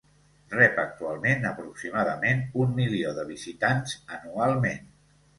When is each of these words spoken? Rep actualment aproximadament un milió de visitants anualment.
Rep 0.51 0.77
actualment 0.83 1.43
aproximadament 1.49 2.41
un 2.63 2.73
milió 2.79 3.11
de 3.19 3.25
visitants 3.33 3.93
anualment. 4.17 4.89